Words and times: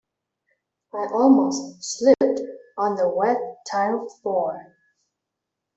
I 0.95 1.05
almost 1.13 1.83
slipped 1.83 2.39
on 2.75 2.95
the 2.95 3.07
wet 3.07 3.37
tiled 3.71 4.11
floor. 4.23 4.75